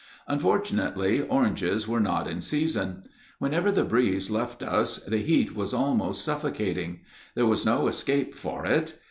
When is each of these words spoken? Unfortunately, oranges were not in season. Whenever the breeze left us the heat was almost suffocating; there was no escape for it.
Unfortunately, 0.27 1.21
oranges 1.21 1.87
were 1.87 1.99
not 1.99 2.27
in 2.27 2.41
season. 2.41 3.03
Whenever 3.37 3.71
the 3.71 3.83
breeze 3.83 4.31
left 4.31 4.63
us 4.63 4.97
the 4.97 5.19
heat 5.21 5.55
was 5.55 5.75
almost 5.75 6.25
suffocating; 6.25 7.01
there 7.35 7.45
was 7.45 7.67
no 7.67 7.85
escape 7.87 8.33
for 8.33 8.65
it. 8.65 8.97